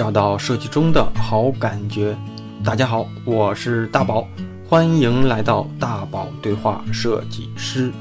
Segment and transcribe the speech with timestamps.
[0.00, 2.16] 找到设计中的好感觉。
[2.64, 4.26] 大家好，我是大宝，
[4.66, 7.92] 欢迎来到大宝对话设计师。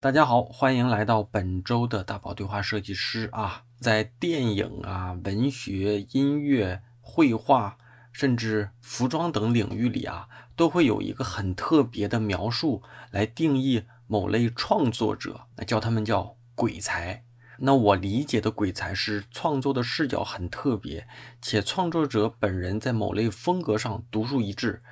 [0.00, 7.76] 大家好，欢迎来到本周的大宝对话设计师啊，在电影啊、文学、音乐、绘画，
[8.10, 10.26] 甚至服装等领域里啊，
[10.56, 12.82] 都会有一个很特别的描述
[13.12, 17.22] 来定义某类创作者，那叫他们叫鬼才。
[17.58, 21.06] 那我理解的鬼才是创作的视角很特别，
[21.40, 24.82] 且创作者本人在某类风格上独树一帜，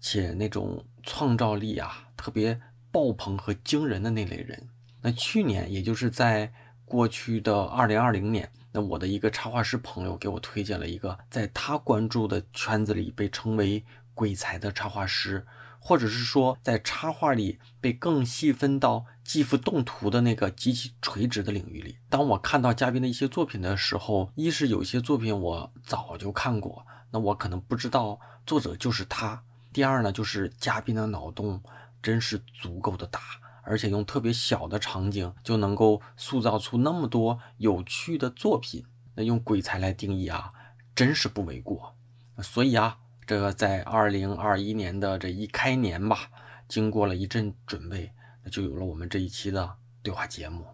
[0.00, 2.60] 且那种创造力啊特别
[2.90, 4.68] 爆棚和惊人的那类人。
[5.02, 6.52] 那去年，也就是在
[6.84, 13.84] 过去的二零二零年，那我的一个插画师朋友给我推荐了一个在他关注的圈子里被称为
[14.14, 15.46] 鬼才的插画师。
[15.86, 21.98] 或者是说，在插画里被更细分到技幅动图的那个极其垂直的领域里。
[22.08, 29.42] 当我看到嘉宾的一些作品的时候，一是有些作品我早就看过，那我可能不知道作者就是他；
[29.74, 31.62] 第二呢，就是嘉宾的脑洞
[32.02, 33.20] 真是足够的大，
[33.62, 38.86] 而且用特别小的场景就能够塑造出那么多有趣的作品。
[39.16, 40.50] 那用鬼才来定义啊，
[40.94, 41.94] 真是不为过。
[42.42, 43.00] 所以啊。
[43.26, 46.28] 这个在二零二一年的这一开年吧，
[46.68, 48.10] 经过了一阵准备，
[48.42, 50.66] 那就有了我们这一期的对话节目。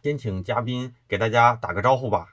[0.00, 2.28] 先请嘉宾给大家打个招呼吧。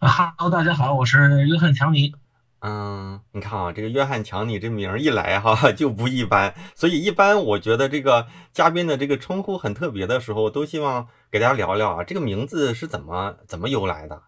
[0.00, 2.14] 哈喽，大家好，我是约翰强尼。
[2.60, 14.24] 嗯，你看啊，这个约翰强尼这名一来哈 就不一般，所以一般我觉得这个嘉宾的这个称呼很特别的时候，都希望给大家聊聊啊，这个名字是怎么怎么由来的。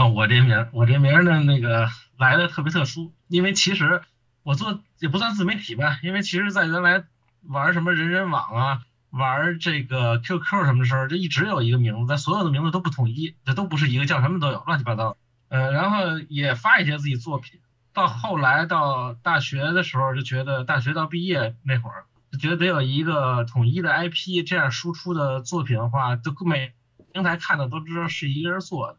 [0.00, 4.00] 啊，我这名，我这名呢，那个来的特别特殊，因为其实
[4.42, 7.04] 我做也不算自媒体吧，因为其实在原来
[7.42, 15.18] 玩什么人人网啊，玩这个 QQ 什么时候，就一直有一个名字，但所有的名字都不统一，这都不是一个，叫什么都有，乱七八糟。
[15.50, 17.60] 呃，然后也发一些自己作品，
[17.92, 26.72] 到后来到大学的时候，就觉得大学到毕业那会儿，就觉得得有一个统一的 IP，这样输出的作品的话，就每
[27.12, 28.96] 平台看的都知道是一个人做的。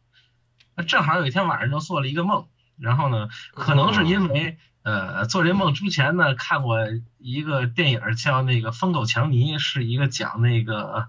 [0.75, 2.47] 那正好有一天晚上就做了一个梦，
[2.79, 6.79] 然后呢，可能是因为呃做这梦之前呢看过
[7.17, 11.07] 一个电影叫那个《疯狗强尼》，是一个讲那个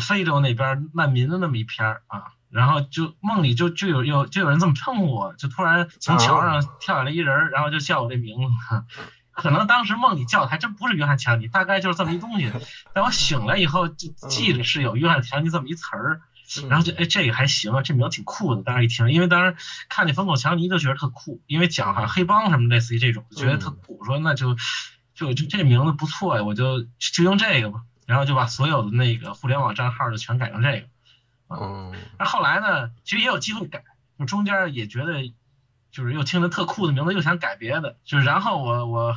[0.00, 8.84] 非洲那边难民的那么一篇儿啊，然后就梦里就就有有就有人这么称呼我，就突然从桥上跳下来一人，然后就叫我这名字，
[9.30, 12.52] 可能当时梦里叫的还真不是约翰强尼，大概就是这么一东西，
[12.92, 16.20] 但我醒来以后就记得是有约翰强尼这么一词儿。
[16.68, 18.62] 然后就哎，这个还行啊，这名挺酷的。
[18.62, 19.56] 当时一听，因为当时
[19.88, 24.02] 看那《疯狗强尼》就觉得特酷，因为讲好像黑帮什么类似于这种，觉得特酷。
[24.04, 24.56] 说那就
[25.14, 27.82] 就就这名字不错呀，我就就用这个吧。
[28.06, 30.86] 然后就把所有的那个互联网账号就全改成这个。
[31.50, 31.92] 嗯。
[32.18, 33.84] 那后来呢，其实也有机会改，
[34.18, 35.30] 就中间也觉得
[35.92, 37.98] 就是又听着特酷的名字，又想改别的。
[38.06, 39.14] 就是然后我我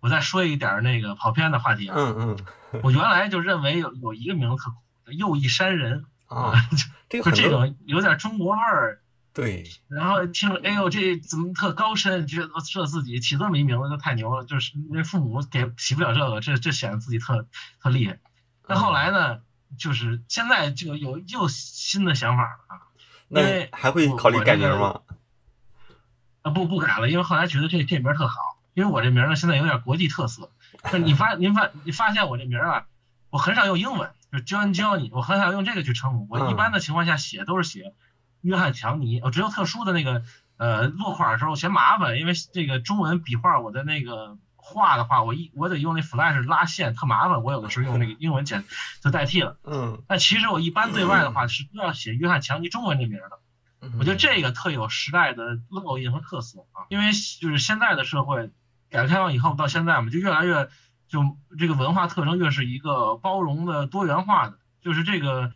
[0.00, 1.88] 我再说一点那个跑偏的话题。
[1.94, 2.36] 嗯
[2.72, 2.80] 嗯。
[2.82, 6.06] 我原来就认为有有一个名字特酷，右翼山人。
[6.32, 6.68] 啊，
[7.10, 9.00] 就这种有点中国味儿，
[9.34, 9.64] 对。
[9.88, 12.26] 然后听了，哎呦，这怎么特高深？
[12.26, 17.46] 觉得这自己起这么一名字就太牛了，就是那父母给起不了这个，这这显得自己特
[17.82, 18.18] 特厉害。
[18.66, 19.40] 那后来呢，
[19.78, 22.80] 就是现在就有又新的想法了啊。
[23.28, 25.00] 那还会考虑改名吗？
[26.42, 28.34] 啊，不不改了，因为后来觉得这这名特好，
[28.74, 30.50] 因为我这名呢现在有点国际特色。
[30.84, 32.86] 就是你发 您发你发现我这名啊，
[33.30, 34.10] 我很少用英文。
[34.32, 36.26] 就教你教你，我很少用这个去称呼。
[36.30, 37.92] 我一般的情况下写都是写
[38.40, 39.20] 约翰强尼。
[39.20, 40.24] 我只有特殊的那个
[40.56, 47.42] 呃落款的时候嫌麻烦，因为这个中文笔画我的那个画的话，我一我得用那 Flash 拉线，特麻烦。
[47.42, 48.64] 我有的时候用那个英文简
[49.02, 49.58] 就代替了。
[49.64, 50.02] 嗯。
[50.08, 53.90] 但其实我一般对外的话是都要写约翰强尼中文这名的。
[53.98, 58.50] 我觉得这个特有时代的烙印和特色啊，因为就是现在的社会
[58.88, 60.70] 改革开放以后到现在嘛，就越来越。
[61.12, 65.52] 就这个文化特征越是一个包容的、多元化的，就是这个，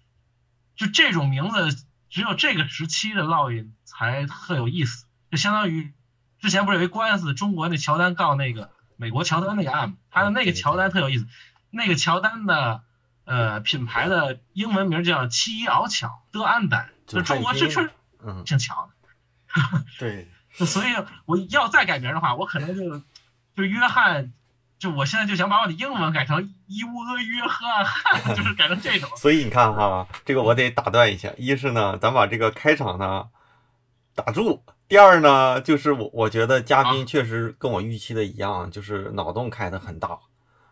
[0.74, 5.06] 就这种名字只有这个时期的烙印才特有意思。
[5.30, 5.94] 就相当于
[6.40, 9.96] 之前不是有一官司，中国那乔丹告那个美国乔丹那个案嘛？
[10.10, 11.26] 他的那个乔丹特有意思，
[11.70, 12.82] 那个乔丹的
[13.24, 17.88] 呃品牌的英文名叫七一敖巧德安丹，就中国这确
[18.22, 19.84] 嗯挺巧的。
[19.98, 20.28] 对，
[20.66, 20.88] 所以
[21.24, 23.00] 我要再改名的话，我可能就
[23.56, 24.34] 就约翰。
[24.78, 29.08] 就我现在就想把我的英文改成伊乌阿约翰汉，就是改成这种。
[29.16, 31.32] 所以你看哈，这个我得打断一下。
[31.38, 33.28] 一是呢，咱把这个开场呢
[34.14, 40.18] 打住；第二呢，就是我我觉得嘉宾确实跟我预期的一样，就是脑洞开的很大。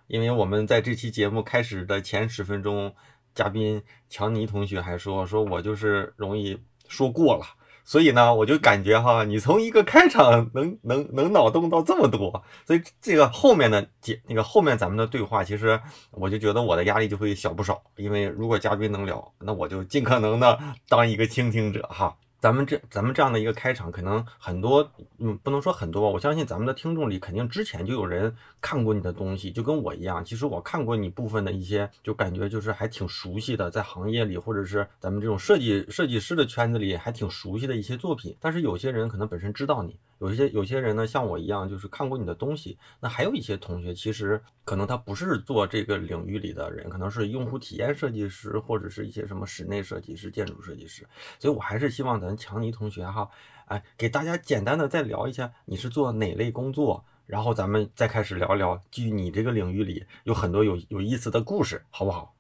[0.07, 2.95] 因为我们在这期节目开始的前十分钟，
[3.35, 7.47] 嘉宾强尼同学还说说我就是容易说过了，
[7.85, 15.79] 所以呢，我就感觉哈，你从一个开场能能能脑洞到这么多，所以这个后面的节那个后面咱们的对话，其实
[16.11, 20.59] 我就觉得我的压力就会小不少，因为如果嘉宾能聊，那我就尽可能的
[20.89, 22.17] 当一个倾听者哈。
[22.45, 24.87] 咱们这咱们这样的一个开场，可能很多，
[25.17, 26.11] 嗯，不能说很多。
[26.11, 30.23] 我相信咱们的听众里，肯定之前就有人看过你的东西，就跟我一样。
[30.23, 38.37] 其实我看过你部分的一些，就感觉就是还挺熟悉的，在行业里或者是咱们这种设计设计师的圈子里，还挺熟悉的一些作品。
[38.39, 39.99] 但是有些人可能本身知道你。
[40.19, 42.79] 有一些有些人呢，像我一样，就是看过你的东西。
[43.01, 51.07] 那还有一些同学，其实可能他不是做这个领域里的人，可能是用户体验设计师，或者是一些什么室内设计师、建筑设计师。
[51.39, 53.29] 所以我还是希望咱强尼同学哈，
[53.67, 62.35] 哎，给大家简单的再聊一下你是做哪类工作，然后咱们再开始聊聊基于你这个领域里有很多有有意思的故事，好不好？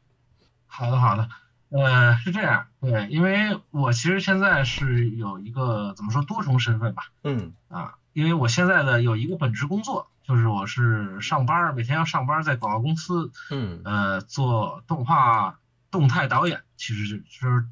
[0.66, 1.28] 好的，好的。
[1.76, 15.58] 呃，是这样，对，因为我其实现在是有一个怎么说多重身份吧，嗯，啊，因为我现在的有一个本职工作，就是我是上班，每天要上班在广告公司，嗯，呃，做动画
[15.90, 17.64] 动态导演，其实就是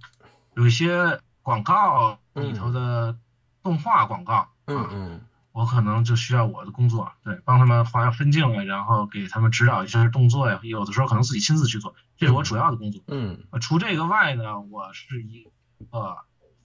[0.55, 3.17] 有一些广告里头的
[3.63, 5.21] 动画广告，嗯嗯。
[5.53, 13.03] 我可能就需要我的工作，对，帮他们画分镜啊，然后给他们指导一些动作呀，有的时候可能自己亲自去做，这是我主要的工作。
[13.07, 15.47] 嗯，除这个外呢，我是一
[15.91, 16.17] 个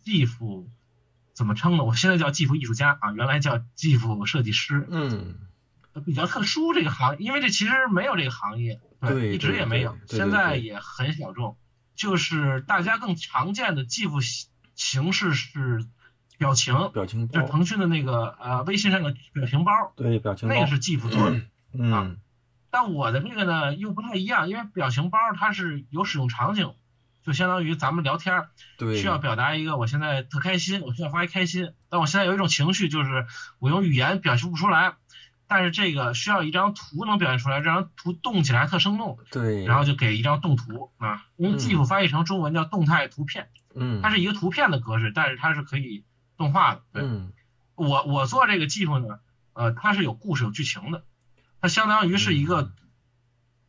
[0.06, 0.70] 技术，
[1.34, 1.84] 怎么称呢？
[1.84, 4.88] 我现在叫技术艺术家啊，原来叫技术设计师。
[4.90, 5.36] 嗯，
[6.06, 11.58] 比较特殊这个行，因为这其实没有这个行业，对，一直也没有，现在也很小众。
[11.94, 14.22] 就是大家更常见的技术
[14.76, 15.86] 形式是。
[16.38, 20.54] 表情，表情就是腾讯的那个呃微信上的表情包，对，表情包。
[20.54, 21.42] 那个是 GIF 做的，
[21.74, 22.18] 嗯，
[22.70, 26.74] 但我的这个呢又不太一样，因为表情包它是有使用场景，
[27.24, 28.46] 就相当于咱们聊天，
[28.78, 33.26] 对，需要表达一个我现在特开心，我需要发一开心，但我现在有一种情绪，就是
[33.58, 34.94] 我用语言表现不出来，
[35.48, 46.04] 但是这个需要一张图能表现出来，这张图动起来特生动，对，然后就给一张动图啊，因为 GIF 翻译成中文叫动态图片，嗯，它是一个图片的格式，但是它是可以。
[46.38, 47.04] 动画的，对，
[47.76, 49.20] 我我做这个技术呢，
[49.54, 51.04] 呃，它是有故事有剧情的，
[51.60, 52.72] 它相当于是一个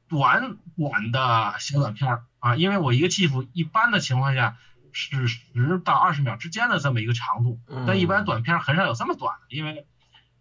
[0.09, 4.57] 短短的小短片儿啊，因为我一个技术一般的情况下
[4.93, 9.87] 是十到二十秒之间的这么一个长度，但一般短片很少有这么短的，因为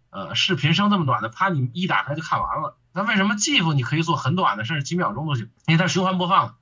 [0.10, 2.78] 呃视频生这么短的，啪你一打开就看完了。
[2.94, 5.52] 那为什么技术你可以做很短的，甚至几秒钟都行？
[5.68, 6.58] 因为它循环播放，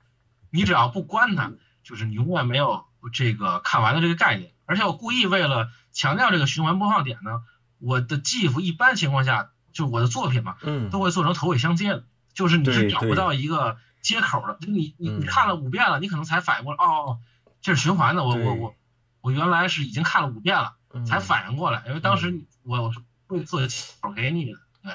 [0.50, 1.52] 你只要不关它，
[1.82, 4.52] 就是你永远没有这个看完的这个概念。
[4.66, 7.42] 而且我故意为了强调这个循环播放点呢，
[7.78, 12.04] 我的 GIF 一般情况下就我的作品嘛，嗯，都会做成头尾相接的，
[12.34, 17.18] 就是你是找不到一个接口的，就你你你看了五遍了，你可能才反应过来，哦，
[17.62, 18.74] 这是循环的，我我我
[19.20, 20.74] 我原来是已经看了五遍了，
[21.06, 23.60] 才反应过来，因为当时我我是会做
[24.00, 24.92] 口给你的，对，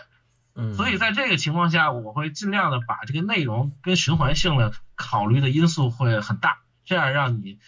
[0.55, 7.59] 嗯，所以在这个情况下，我会尽量的把这个内容跟循环性的考虑的因素会很大，这样让你。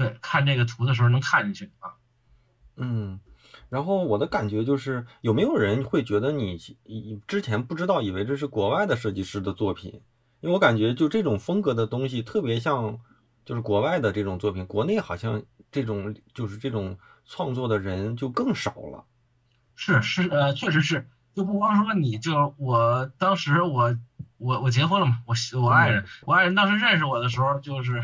[0.00, 1.92] 对，看这个图的时候能看进去啊。
[2.76, 3.20] 嗯，
[3.68, 10.00] 然后我的感觉就是，有没有人会觉得你以之前不知道，以为这是国外的设计师的作品？
[10.40, 12.98] 因为我感觉就这种风格的东西特别像，
[13.44, 16.96] 就是国外的这种作品，国内好像这种就是这种
[17.26, 19.04] 创作的人就更少了。
[19.74, 23.94] 是是呃，确实是，就不光说你就我当时我
[24.38, 28.02] 我我结婚了嘛，我我爱人我爱人当时认识我的时候就是。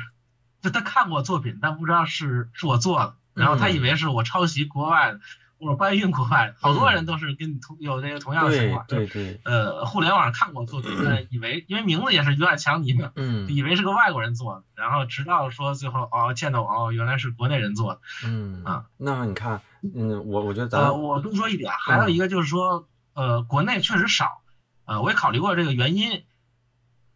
[0.66, 5.20] 就他看过作品，但不知道是是我做的，然后他以为是我抄袭国外的，
[5.60, 6.56] 或者搬运国外的。
[6.60, 9.40] 好多人都是跟你同有这个同样的情况，对对。
[9.44, 10.90] 呃，互联网上看过作品，
[11.30, 19.62] 以为因为名字也是约翰强尼嘛，嗯，以为是个外国人做的，然后直到说最后哦见到我哦原来是国内人做的，嗯啊，那么你看，
[19.94, 24.40] 嗯，我我觉得咱我多说一点，还有一个就是说，呃，国内确实少，
[24.84, 26.24] 呃，我也考虑过这个原因，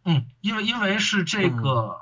[0.05, 1.99] 嗯，因为因为是这个。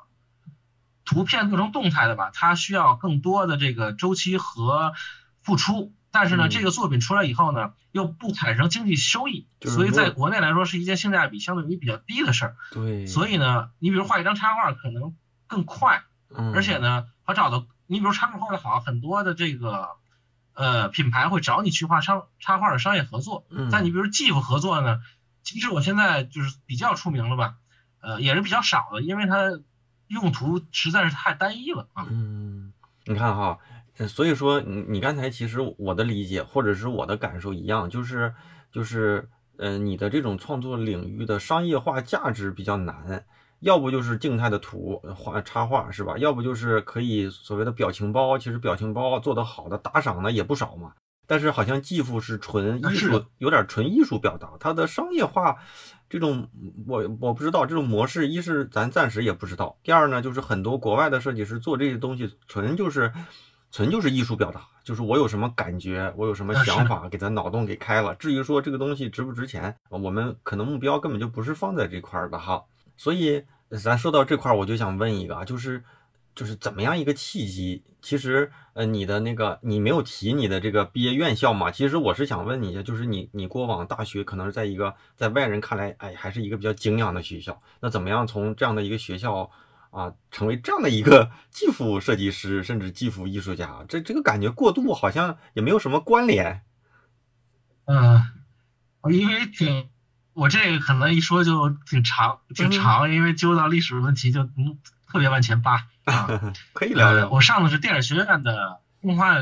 [1.09, 4.93] 图片做成动态的吧，它需要更多的这个周期和
[5.41, 12.55] 付出，但是呢，这个作品出来以后呢，又不产生经济收益，所以在国内来说是一件性价比相对于比较低的事儿。
[12.71, 15.15] 对，所以呢，你比如画一张插画可能
[15.47, 16.03] 更快，
[16.53, 19.87] 而且呢，好找到你比如插画画的好，很多的这个
[20.53, 23.47] 呃品牌会找你去画商插画的商业合作。
[23.71, 24.99] 但你比如 GIF 合作呢，
[25.41, 27.55] 其实我现在就是比较出名了吧，
[27.99, 29.59] 呃，也是比较少的，因为它。
[30.09, 32.05] 用途实在是太单一了啊！
[32.09, 32.73] 嗯，
[33.05, 33.57] 你看哈，
[34.07, 38.33] 所以说你你刚才其实我的理解或者是我的感受一样，就是
[38.71, 43.23] 就是呃你的这种创作领域的商业化价值比较难，
[43.59, 46.17] 要不就是静态的图画插画是吧？
[46.17, 50.93] 要不就是可以所谓的表情包，其实表情包做得好的打赏呢也不少嘛。
[51.27, 55.57] 但是好像继父是纯艺术，有点纯艺术表达，它的商业化
[56.09, 56.49] 这种
[56.87, 63.13] 我我不知道这种模式，一是咱暂时也不知道，第二呢就是很多国外的设计师做这些东西纯就是
[63.71, 68.15] 纯就是艺术表达，就是我有什么感觉，我有什么想法，给咱脑洞给开了。
[68.15, 72.63] 至于说这个东西值不值钱，我们可能目标根本就不是放在这块的哈。
[72.97, 73.43] 所以
[73.81, 75.83] 咱说到这块，我就想问一个啊，就是。
[76.39, 77.83] 就是怎么样一个契机？
[78.01, 81.69] 其实，呃，你的那个你没有提你的这个毕业院校嘛？
[81.69, 87.61] 其实我是想问你一下，就是你你过往大学可能是在一个在外人看来，哎，还是一个比较敬仰的学校。
[87.81, 89.51] 那怎么样从这样的一个学校
[89.89, 93.83] 啊，成为这样的一个技术设计师，甚至技术艺术家？
[93.89, 96.61] 这这个感觉过渡好像也没有什么关联。
[97.83, 98.23] 嗯，
[99.11, 99.89] 因为挺
[100.39, 105.87] 我这个可能一说就挺长挺长，因为揪到历史问题就嗯特别往前扒。
[106.05, 107.29] 啊，可以聊聊。
[107.29, 109.35] 我上的是电影学院的动画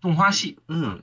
[0.00, 1.02] 动画系，嗯，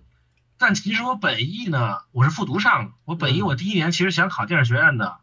[0.57, 2.91] 但其实我本意呢，我是复读上的。
[3.05, 5.19] 我本意我第一年其实想考电影学院的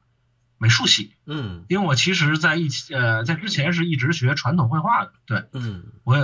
[0.57, 6.17] 美术系，嗯，因为我其实在一起呃在之前是一直学传统绘画的，对，嗯，我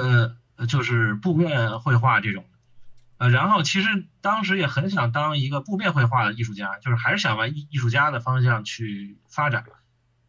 [0.67, 2.47] 就是布面绘画这种，
[3.19, 9.65] 呃，然后其实当时也很想当一个布面绘画的艺术家，就是还是想往艺艺术家的方向去发展，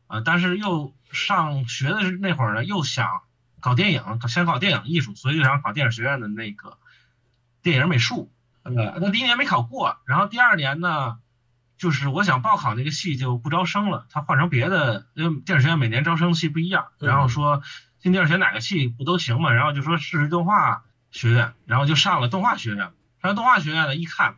[0.08, 3.08] 啊，但是又上学的那会儿呢，又想。
[3.62, 6.78] 搞电影，想搞电影艺术，所以就想考电影学院的那个
[7.62, 8.32] 电影美术。
[8.64, 11.18] 呃，那第一年没考过，然后第二年呢，
[11.78, 16.88] 就是我想报考那个系就不招生了，他换成别的，因为电影学院每年招生系不一样。
[17.00, 17.62] 然后说
[18.00, 19.52] 进电影学哪个系不都行嘛？
[19.52, 22.92] 然后就说试试动画学院，然后就上了动画学院。
[23.22, 24.36] 上动画学院呢，一看，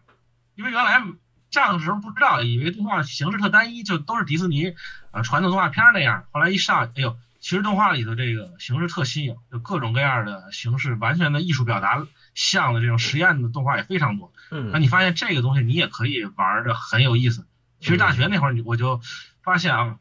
[0.55, 1.03] 因为原来
[1.51, 4.73] 上的时候不知道，以为动画形式特单一，就都是迪士尼
[5.11, 6.25] 啊传统动画片那样。
[6.31, 7.17] 后来一上，哎呦！
[7.39, 14.31] 其实动画里头这个形式特新颖，就各种各样的形式，完全的艺术表达像的这种实验的动画也非常多。
[14.51, 17.47] 嗯，那你发现这个东西你也可以玩的很有意思。
[17.79, 19.01] 其实大学那会儿我就
[19.41, 19.97] 发现啊，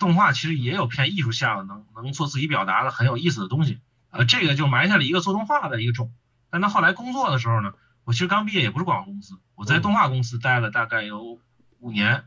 [0.00, 3.78] 动画其实也有偏艺术向，能能做自己表达的很有意思的东西。
[4.12, 6.12] 呃，这个就埋下了一个做动画的一个种。
[6.50, 7.72] 但到后来工作的时候呢，
[8.04, 11.40] 我其实刚毕业也不是广告公司，我在动画公司待了大概有
[11.80, 12.24] 五年。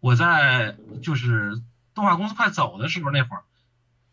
[0.00, 1.62] 我在就是
[1.94, 3.42] 动画公司快走的时候那会儿。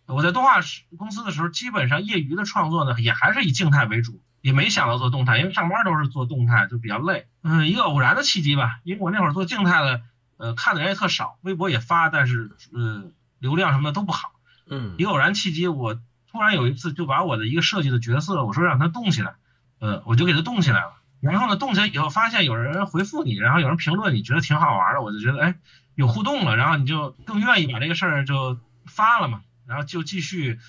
[0.08, 0.60] 我在动画
[0.98, 7.28] 公司的时候，基本上业余的创作呢，也还是以静态为主，也没想到做动态，因为上班都是做动态，就比较累。
[7.42, 10.02] 嗯，一个偶然的契机吧，因为我那会儿做静态的，
[10.38, 14.32] 呃，看的人也特少，微博也发，但是呃，流量什么的都不好。
[14.68, 16.00] 嗯，一个偶然契机，我
[16.36, 19.36] 突然有一次就把我的一个设计的角色，我说让他动起来，
[19.80, 20.98] 呃，我就给他动起来了。
[21.22, 25.56] 然后呢，动起来以后发现有人回复你，然后有人评论，你觉得挺好玩的，我就觉得哎，
[25.96, 29.44] 有互动了，然后你就更愿意把这个事儿就发了嘛。
[29.66, 30.60] 然后就继续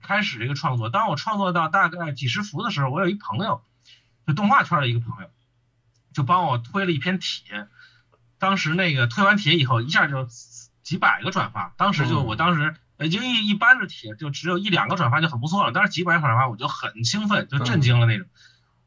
[0.00, 0.90] 开始这个创作。
[0.90, 3.64] 当我创作到大概几十幅的时候，我有一朋友，
[4.28, 5.28] 就动画圈的一个朋友，
[6.12, 7.66] 就帮我推了一篇帖。
[8.38, 10.28] 当时那个推完帖以后，一下就
[10.82, 11.74] 几百个转发。
[11.76, 15.72] 当时就我当时，呃，就一一般的帖就只有一两个转发就很不错了。
[15.72, 18.26] 但是几百个转发，我就很兴奋，就震惊了那种。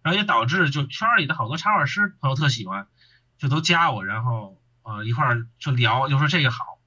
[0.01, 2.87] 然后也导致就圈里的好多插画师朋友特喜欢，
[3.37, 6.79] 就都加我，然后呃一块儿就聊，就说这个好。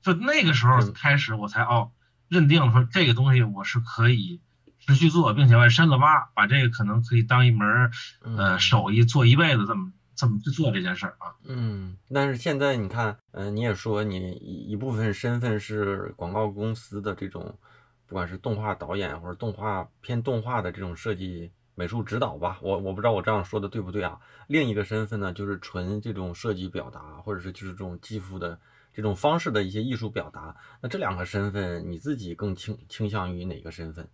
[0.00, 1.92] 就那个时候开始，我才哦
[2.28, 4.40] 认定说这个东西我是可以
[4.80, 11.34] 持续做，并且往深了挖，把这个可能可以当一门呃手艺做一辈子，这么这么去做这件事儿啊。
[11.44, 17.58] 嗯，但是现在你看，嗯，你也说你一部分身份是广告公司的这种，
[18.06, 24.18] 不管是动画导演或者动画偏动画的这种设计美术指导吧，我我不知道我这样说的对不对啊。
[24.46, 28.58] 另一个身份呢，就是纯这种设计表达，或者是就是这种技术的。
[28.94, 34.06] 这种方式的一些艺术表达，那这两个身份你自己更倾倾向于哪个身份？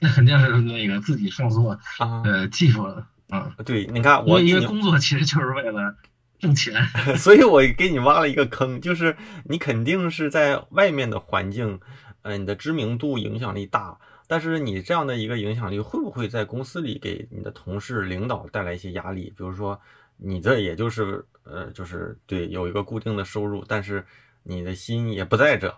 [0.00, 5.96] 那肯定是那个自己创作啊，呃，技术了，嗯，对，你看我因为工作其实就是为了
[6.38, 6.74] 挣钱，
[7.18, 11.80] 所以我给你挖了一个坑，就是你肯定是在外面的环境，
[12.22, 19.32] 呃，你的知名度影响力大，但是你这样的一个影响力会不会在公司里给你的同事领导带来一些压力？
[19.36, 19.80] 比如说
[20.16, 21.24] 你这也就是。
[21.48, 24.04] 呃，就是对有一个固定的收入，但是
[24.42, 25.72] 你的心也不在这，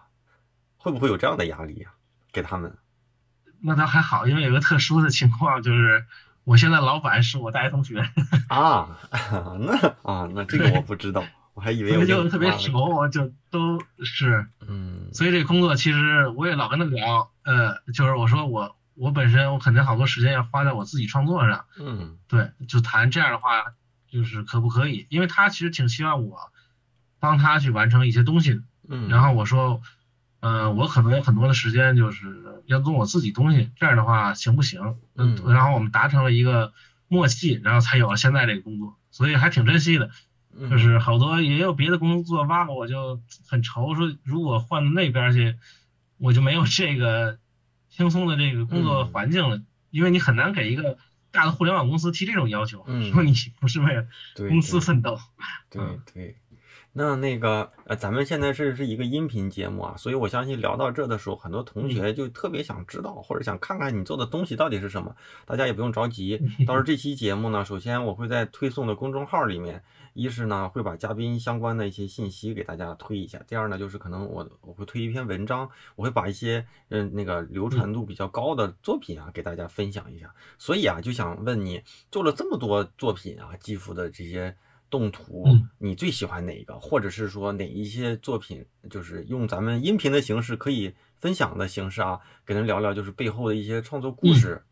[0.78, 1.90] 会不会有这样的压力呀？
[2.32, 2.74] 给他们？
[3.60, 6.06] 那倒还好，因为有个特殊的情况，就是
[6.48, 8.00] 我现在老板是我大学同学
[8.48, 8.98] 啊。
[9.60, 15.10] 那啊，那这个我不知道，我还以为就特别熟，就都是嗯。
[15.12, 23.64] 所以这工作其实我也老跟他聊，呃，就是我说我我本身我肯定好多时间要花在我自己创作上，嗯，对，就谈这样的话。
[24.10, 25.06] 就是可不可以？
[25.10, 26.38] 因为他其实挺希望我
[27.20, 29.82] 帮他去完成一些东西，嗯，然后我说
[30.40, 34.96] 呃，我可能有很多的时间就是要做我自己东西，这样的话行不行？
[35.16, 36.72] 嗯然后我们达成了一个
[37.08, 40.10] 默契，然后才有了现在这个工作，所以还挺珍惜的。
[40.60, 45.56] 嗯就是好多也有别的工作挖我，我就很愁，说如果换到那边儿去，
[46.18, 47.38] 我就没有这个
[47.88, 50.98] 轻松的这个工作嗯环境了，因为你很难给一个
[51.30, 54.06] 大的互联网公司提这种要求，嗯说你不是为了
[54.48, 55.18] 公司奋斗。
[55.70, 56.36] 对嗯对，
[56.92, 65.14] 那那个呃，咱们现在是是一个音频节目啊，所以我相信聊到这的时候，很多同学就特别想知道，或者想看看你做的东西到底是什么。
[65.46, 69.82] 大家也不用着急，到时候这期节目呢，首先我会在推送的公众号里面，
[70.14, 80.34] 一是呢会把嘉宾相关的一些信息给大家推一下，第二呢就是可能我我会推一篇文章，我会把一些嗯那个流传度比较高的作品啊给大家分享一下。
[80.58, 81.80] 所以啊，就想问你，
[82.10, 84.56] 做了这么多作品啊，继父的这些
[84.90, 86.78] 动图，嗯你最喜欢哪一个？
[86.80, 94.64] 或者是说哪一些作品，就是用咱们音频的形式可以分享的形式啊，给人聊聊就是背后的一些创作故事。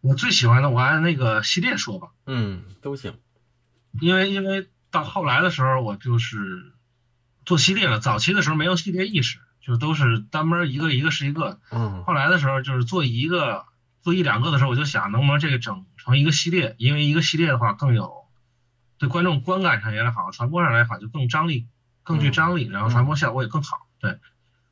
[0.00, 3.18] 我最喜欢的，我按那个系列说吧，嗯，都行。
[4.00, 6.72] 因为因为到后来的时候，我就是
[7.44, 13.66] 做系列了，早期的时候没有系列意识，就都是单门一个一个是一个，嗯后来的时候，就是做一个、
[14.02, 18.27] 做一两个的时候，我就想能不能这个整成一个系列，因为一个系列的话更有
[18.98, 21.66] 对观众观感上也好，传播上来好，就更张力、
[22.02, 23.86] 更具张力，然后传播效果也更好。
[24.00, 24.18] 对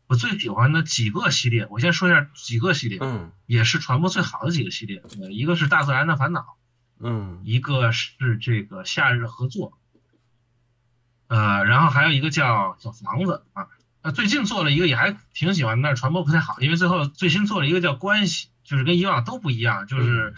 [0.09, 5.03] 我最喜欢的几个系列，我先说一下几个系列，嗯也是传播最好的几个系列。
[5.21, 6.41] 呃一个是《大自然的烦恼》，
[7.01, 9.71] 嗯一个是这个《夏日合作》，
[11.29, 13.69] 呃，然后还有一个叫小房子啊。
[14.03, 20.35] 呃，最近做了一个也还挺喜欢，但是传播不太好，因为最后最新做了一个叫关系，就是跟以往都不一样，就是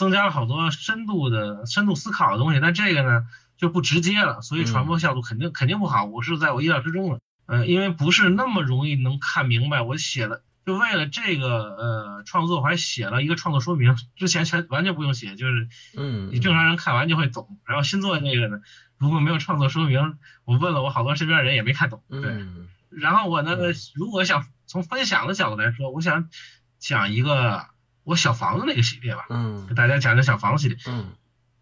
[0.00, 3.26] 增加了好多深度的深度思考的东西，但这个呢
[3.58, 7.20] 就不直接了，所以传播效果肯定肯定不好，我是在我意料之中的。
[7.44, 17.58] 呃，因为不是那么容易能看明白，我写了就为了这个呃创作，我还写了一个创作说明， 之前全完全不用写，就是嗯，你正常人看完就会懂。
[17.66, 18.62] 然后新做的这个呢，
[18.96, 22.02] 如果没有创作说明，我问了我好多身边人也没看懂。
[22.08, 26.30] 对，嗯然后我呢嗯，如果想从分享的角度来说，我想
[26.78, 27.66] 讲一个
[28.10, 30.76] 我小房子那个系列吧，嗯给大家讲讲小房子系列。
[30.88, 31.12] 嗯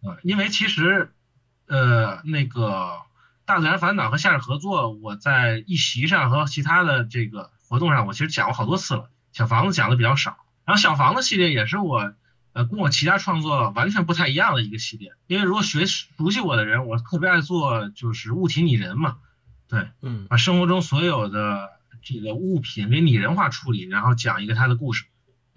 [0.01, 1.11] 啊，因为其实，
[1.67, 3.01] 呃，那个
[3.45, 9.11] 大自然烦恼和夏日合作，我在一席上和其他的这个活动上，我其实讲过好多次了。
[9.31, 12.13] 小房子讲的比较少，然后小房子系列也是我，
[12.53, 15.13] 呃，跟我其他创作完全不太一样的一个系列。
[15.27, 19.17] 因为如果学熟悉我的人，我特别爱做就是物体拟人嘛，
[19.67, 21.69] 对，嗯把生活中所有的
[22.01, 25.05] 这个物品给拟人化处理，然后讲一个它的故事。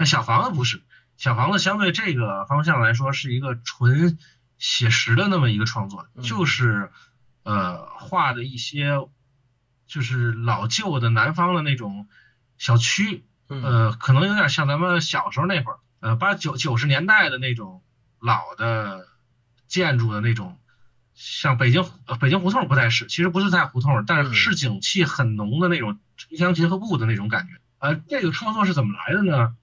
[0.03, 0.83] 那小房子不是，
[1.17, 4.19] 小房子相对这个方向来说是一个纯
[4.59, 6.91] 写实的那么一个创作，嗯就是
[7.45, 8.99] 呃画的一些
[9.87, 12.09] 就是老旧的南方的那种
[12.59, 17.81] 小区，嗯呃，可能有点像咱们小时候那会儿，呃，八九九十年代的那种
[18.19, 19.07] 老的
[19.69, 20.59] 建筑的那种，
[21.15, 27.53] 像北京呃北京胡同不太是，其实不是在胡同，但嗯是市井气很浓的那种城乡结合部的那种感觉。
[27.79, 29.55] 呃，这个创作是怎么来的呢？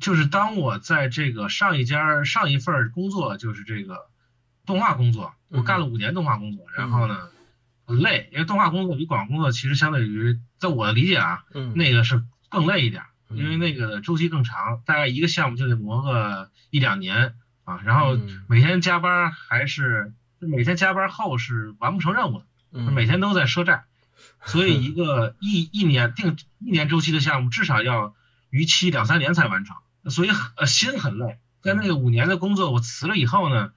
[0.00, 4.06] 就是当我在这个上一家上一份工作，就是这个
[4.64, 7.28] 动画工作，我干了五年动画工作，然后呢
[7.86, 11.72] 很累，因为动画工作比广告工作其实相对于在我的理解啊，嗯。
[11.76, 18.44] 那个是更累一点因为那个周期更长，大概一个项目就得磨个一两年啊，然后嗯。
[18.48, 22.92] 每天加班还是每天加班后是完不成任务的，嗯。
[22.92, 23.84] 每天都在赊债，
[24.44, 28.14] 所以一个 一一年定一年周期的项目至少要
[28.50, 29.76] 逾期两三年才完成，
[30.10, 31.38] 所以很呃心很累。
[31.62, 33.72] 在那个五年的工作我辞了以后呢，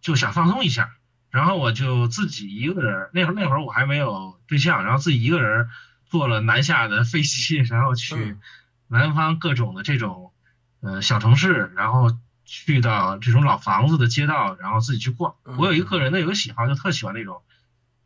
[0.00, 0.92] 就想放松一下，
[1.30, 5.68] 然后我就自己一个人，那会儿那会儿我还没有对象，然后自己一个人
[6.06, 8.40] 坐了南下的飞机， 然后去嗯
[8.88, 10.32] 南方各种的这种
[10.80, 15.34] 呃小城市，然后去到这种老房子的街道，然后自己去逛。
[15.44, 17.42] 嗯我有一个个人的有个喜好，就特喜欢那种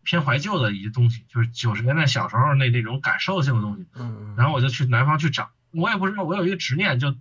[0.02, 3.86] 偏怀旧的一些东西，就是九十年代小时候那那种感受性的东西。
[3.94, 7.14] 嗯然后我就去南方去找，我也不知道，我有一个执念，就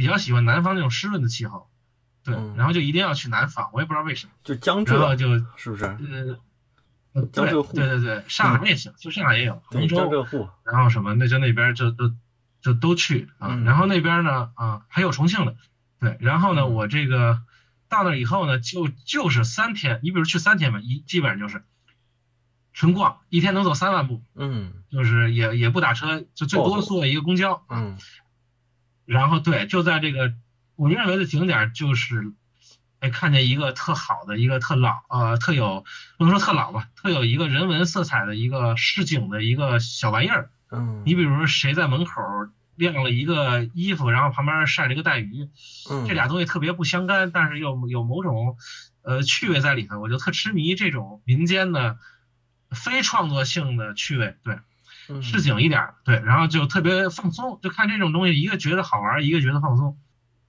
[0.00, 1.68] 比较喜欢南方那种湿润的气候，
[2.24, 5.84] 对嗯，然后就一定要去南方，我也不知道为什么，就江浙然后就是不是？
[5.84, 6.40] 呃。
[7.12, 12.14] 呃对江浙沪对对对，上海也行，就上海也有，杭州，江浙沪，然后什么，那就那边就都
[12.62, 13.48] 就都去啊。
[13.50, 15.56] 嗯然后那边呢啊，还有重庆的，
[15.98, 16.16] 对。
[16.20, 17.42] 然后呢，嗯我这个
[17.90, 21.64] 到那以后呢，就就是三天，你比如去三天吧，一基本上就是
[22.72, 27.64] 纯逛，一天能走三万步，嗯就是也也不打车，就最多坐一个公交。
[27.68, 27.98] 嗯
[29.10, 30.32] 然后对，就在这个
[30.76, 32.32] 我认为的景点就是
[33.00, 35.84] 哎，看见一个特好的一个特老呃特有
[36.16, 40.50] 不能说特老吧，特有一个人文色彩的一个市井的一个小玩意儿。
[40.70, 42.22] 嗯，你比如说谁在门口
[42.76, 45.48] 晾了一个衣服，然后旁边晒了一个带鱼，
[45.90, 48.56] 嗯这俩东西特别不相干，但是又有某种
[49.02, 51.98] 呃趣味在里头，我就特痴迷这种民间的
[52.70, 54.62] 非创作性的趣味，对，嗯
[55.22, 59.98] 市井一点，对，然后就特别放松，就看这种东西，一个觉得好玩，一个觉得放松。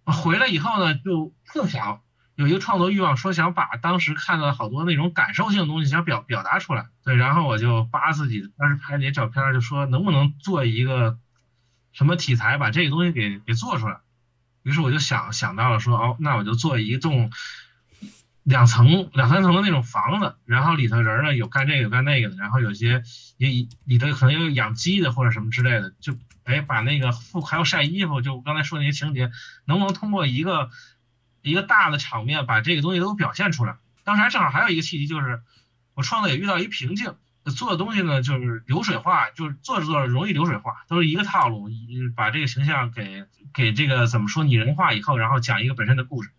[0.06, 2.02] 回来以后呢，就特想
[2.36, 11.17] 有一个创作欲望，说想把当时看到的好多那种感受性的东西想表表达出来，对，然后我就扒自己当时拍那些照片，就说能不能做一个
[11.91, 14.00] 什么题材，把这个东西给给做出来。
[14.63, 17.32] 于是我就想想到了说，哦，那我就做一栋
[18.43, 23.04] 两层、两三层的那种房子，然后里头人呢有干这个有干那个的，然后有些
[23.38, 29.32] 也里头可能有养鸡的或者什么之类的，就哎把那个复还有晒衣服，就我刚才说那些情节，
[29.65, 30.71] 能不能通过一个
[31.43, 33.75] 一个大的场面把这个东西都表现出来？
[34.04, 35.41] 当时还正好还有一个契机，就是
[35.93, 37.13] 我创作也遇到一瓶颈，
[37.56, 41.69] 做的东西呢就是流水化，就是做着做着容易流水化，都是一个套路，
[42.15, 46.32] 把这个形象给给这个怎么说拟人化以后，然后讲一个本身的故事。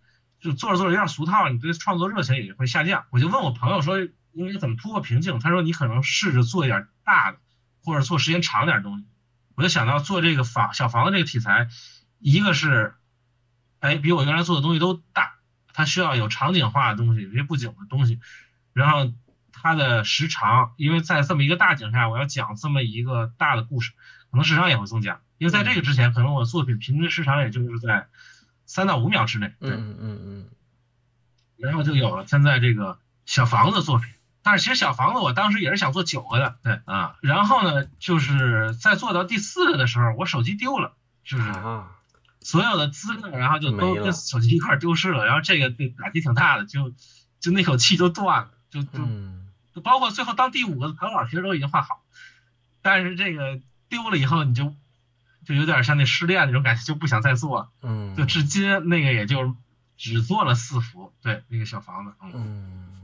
[0.43, 3.05] 就做着做着有点俗套，你对创作热情也会下降。
[3.11, 4.01] 我就问我朋友说，
[4.33, 5.39] 应该怎么突破瓶颈？
[5.39, 7.39] 他说你可能试着做一点大的，
[7.85, 9.07] 或者做时间长点东西。
[9.55, 11.69] 我就想到做这个房小房子这个题材，
[12.19, 12.95] 一个是，
[13.79, 15.35] 哎，比我原来做的东西都大，
[15.73, 18.19] 它需要有场景化的东西，有些布景的东西，
[18.73, 19.13] 然后
[19.53, 23.93] 它的时长，因为在这么一个大景下，我要讲这么一个大的故事，
[24.31, 25.21] 可能时长也会增加。
[25.39, 28.09] 因为在这个之前，可能我作品平均时长也就是在
[28.73, 29.53] 三到五秒之内。
[29.61, 29.71] 对。
[29.71, 30.49] 嗯嗯嗯
[31.59, 34.09] 然后就有了现在这个小房子作品。
[34.43, 37.17] 但是其实小房子我当时也是想做九个的，对啊。
[37.21, 41.45] 然后呢，就是在做到第四个的时候，我手机丢了，就是
[42.41, 45.27] 所有的资料，然后就都跟手机一块丢失了。
[45.27, 46.93] 然后这个对打击挺大的，就
[47.39, 52.03] 就那口气就断了，就就包括最后当第五个草稿其实都已经画好，
[52.81, 54.75] 但是这个丢了以后，你就
[55.45, 57.71] 就有点像那失恋那种感觉，就不想再做了。
[57.83, 59.55] 嗯，就至今那个也就
[59.97, 62.33] 只做了四幅，对那个小房子，嗯。
[62.35, 63.03] 嗯，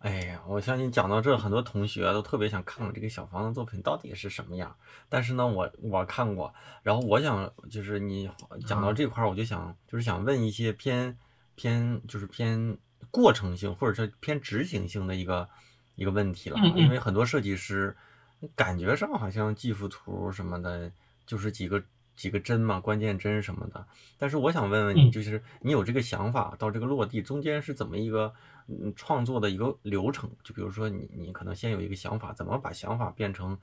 [0.00, 4.74] 哎呀，我相信讲到这，很多同学都特别想看看这个小房子作品到底是什么样。
[5.08, 8.30] 但是呢，我我看过，然后我想就是你
[8.66, 11.16] 讲到这块儿，我就想就是想问一些偏
[11.56, 12.78] 偏就是偏
[13.10, 15.48] 过程性或者是偏执行性的一个
[15.96, 17.96] 一个问题了因为很多设计师
[18.54, 20.92] 感觉上好像技术图什么的，
[21.28, 21.80] 就是几个
[22.16, 23.86] 几个针嘛，关键针什么的。
[24.18, 28.34] 但是我想问问你，嗯就是你有这个想法到这个落地中间是怎么一个
[28.66, 30.28] 嗯创作的一个流程？
[30.42, 33.56] 就比如说你你可能先有一个想法，怎么把想法变成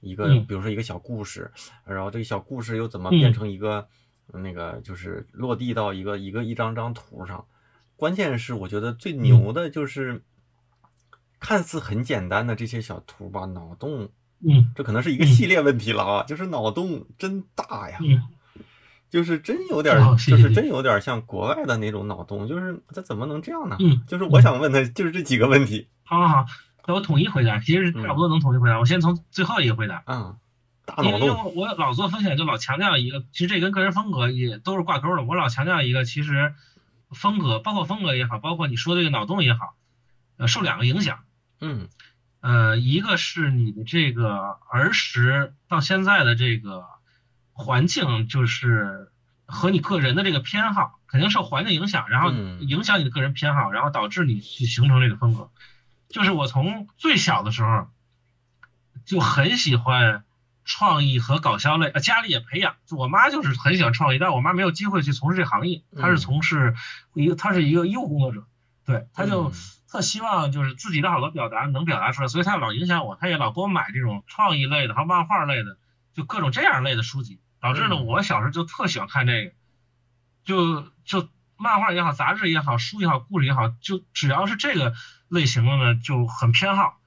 [0.00, 1.48] 一个，嗯比如说一个小故事，
[1.84, 3.86] 然后这个小故事又怎么嗯变成一个、
[4.32, 7.46] 那个就是落地到一个一个一张张图上？
[7.94, 10.24] 关键是我觉得最嗯牛的就是
[11.38, 14.08] 看似很简单的这些小图吧，脑洞
[14.46, 17.98] 嗯这可能是一个系列问题了啊，就是脑洞真大呀。
[18.00, 18.22] 嗯
[19.12, 23.76] 就是真有点儿，就是真有点儿像国外的那种脑洞，就是他怎么能这样呢？
[23.78, 26.46] 嗯，就是我想问的，就是这几个问题 好好好，
[26.86, 28.78] 那我统一回答，其实差不多能统一回答。
[28.78, 30.34] 我先从最后一个回答，嗯，
[30.86, 35.22] 大因为因为，我我老做分享，就老强调一个，其实这跟个人风格也都是挂钩的。
[35.22, 36.54] 我老强调一个，其实
[37.10, 39.74] 风格，包括风格也好，包括你说这个脑洞也好，
[40.38, 41.18] 呃，受两个影响。
[41.60, 41.88] 嗯
[42.42, 46.84] 呃，一个是你的这个儿时到现在的这个
[47.52, 49.12] 环境，就是
[49.46, 55.50] 和你个人的这个偏好，肯定受环境影响，然后嗯影响你的个人偏好，然后导致你去形成这个风格。
[56.08, 57.86] 就是我从最小的时候
[59.06, 60.24] 就很喜欢
[60.64, 62.74] 创意和搞笑类，呃，家里也培养。
[62.86, 66.74] 就我妈就是很喜欢创意，但是我妈没有机会去从事这行业，她是嗯从事
[67.14, 68.44] 一个，她是一个医务工作者，
[68.84, 69.52] 对，她就嗯
[69.92, 75.76] 特希望就是自己的好多表达能表达出来，所以他老影响我，他也老给我买这种创意类的，和漫画类的，
[76.14, 78.06] 就各种这样类的书籍，导致呢，嗯。
[78.06, 79.52] 我小时候就特喜欢看这个，
[80.44, 81.28] 就就
[81.58, 84.94] 漫画也好，杂志也好，书也好，故事也好，就只要是这个
[85.28, 86.98] 类型的呢，就很偏好，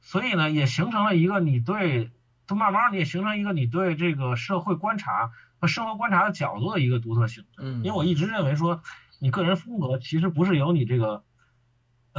[0.00, 2.12] 所以呢，也形成了一个你对，
[2.46, 7.44] 就慢慢你也形成一个你对这个社会观察和生活观察的角度的一个独特性。
[7.58, 8.82] 嗯，因为我一直认为说，
[9.18, 11.24] 你个人风格其实不是由你这个，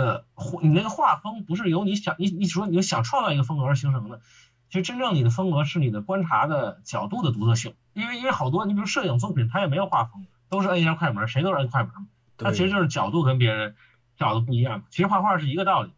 [0.02, 4.22] 呃，画你那个画风不是由你想你你说你想创造一个风格而形成的，
[4.70, 7.76] 其实真正你的风格是你的观察的角度的独特性。
[7.94, 11.92] 因为因为好多你比如摄影作品，它也没有画风，都是摁一下快门，谁都是摁快门，
[12.38, 13.76] 它其实就是角度跟别人
[14.18, 14.84] 找的不一样。
[14.90, 15.92] 其实画画是一个道理，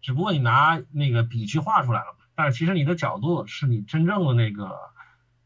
[0.00, 4.78] 只不过你拿那个笔去画出来了，但是其实你的角度是你真正的那个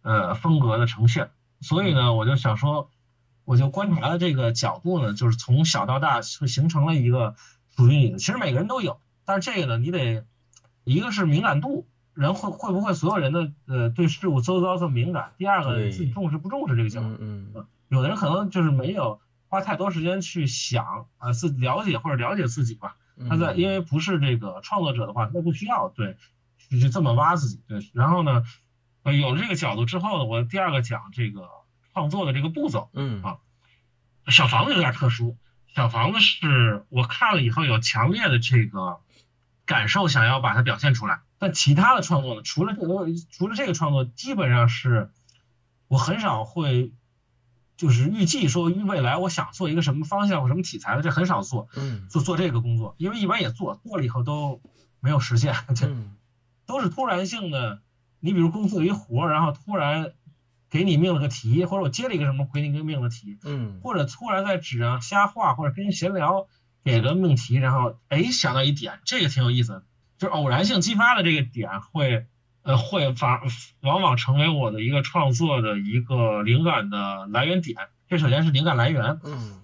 [0.02, 1.30] 呃风格的呈现。
[1.60, 2.90] 所以呢，我就想说，
[3.46, 7.34] 我就观察的这个角度呢，就是从小到大会形成了一个
[7.76, 8.18] 属于你的。
[8.18, 10.24] 其实每个人都有，但是这个呢，你得
[10.84, 15.32] 一个是敏感度，人会会不会所有人的呃对事物周遭这么敏感？
[15.38, 17.16] 第二个自己重视不重视这个角度？
[17.20, 22.96] 嗯嗯有的人可能就是没有花太多时间去想啊，自了解或者了解自己吧。
[23.16, 26.16] 嗯，他在因为不是这个创作者的话，他不需要对
[26.58, 27.60] 去去这么挖自己。
[27.68, 28.44] 对，然后呢，
[29.04, 31.48] 呃，有了这个角度之后呢，我第二个讲这个
[31.92, 32.88] 创作的这个步骤。
[32.94, 33.38] 嗯啊
[34.26, 35.36] 小房子有点特殊，
[35.74, 39.00] 小房子是我看了以后有强烈的这个
[39.66, 41.20] 感受，想要把它表现出来。
[41.38, 45.10] 但其他的创作呢，除了这个，除了这个创作，基本上是
[45.88, 46.92] 我很少会
[47.76, 54.62] 就是预计说未来我想做一个什么方向或什么题材的，这很少做嗯做做这个工作，因为一般也做做了以后都
[55.00, 56.16] 没有实现， 这嗯
[56.66, 57.80] 都是突然性的。
[58.20, 60.12] 你比如公司有一活，然后突然
[60.74, 66.48] 给你命了个题，或者我接了一个什么给你个命了题，嗯或者突然在纸上瞎画，或者跟人闲聊，
[66.82, 69.82] 给个命题，然后哎想到一点，这个挺有意思的，
[70.18, 72.26] 就是偶然性激发的这个点会，
[72.62, 73.38] 呃会反
[73.82, 77.76] 往往成为我的一个创作的一个灵感的来源点。
[78.08, 79.60] 这首先是灵感来源，嗯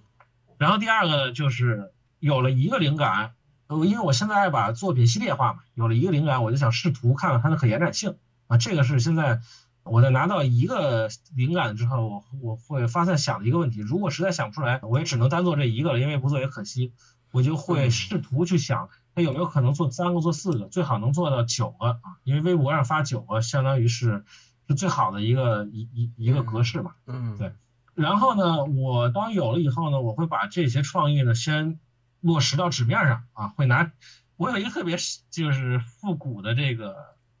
[0.57, 3.33] 然后第二个就是有了一个灵感，
[3.67, 8.15] 呃因为我现在爱把作品系列化嘛，有了一个灵感，我就想试图看看它的可延展性
[8.47, 9.41] 啊，这个是现在
[9.83, 16.93] 我在拿到一个灵感之后，我我会发散想一个问题，如果实在想不出来，我也只能单做这一个了，因为不做也可惜，
[17.31, 17.91] 我就会嗯。
[17.91, 24.23] 试图去想，它有没有可能做三个、做四个，最好能做到九个啊，因为微博上发九个，相当于是
[24.67, 26.91] 是最好的一个一一一个格式嘛。
[27.07, 27.53] 嗯对。
[27.93, 31.79] 然后呢，我当有了以后呢，我会把这些创意呢先
[32.21, 33.91] 落实到纸面上啊，会拿
[34.37, 34.97] 我有一个特别
[35.29, 36.95] 就是复古的这个